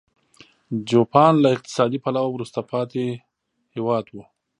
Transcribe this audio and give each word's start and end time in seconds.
جاپان 0.89 1.33
له 1.43 1.49
اقتصادي 1.55 1.97
پلوه 2.03 2.29
وروسته 2.31 2.59
پاتې 2.71 3.03
هېواد 3.73 4.05
و. 4.11 4.15